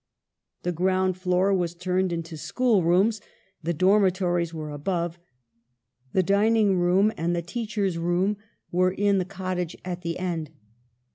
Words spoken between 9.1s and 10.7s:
the cottage at the end.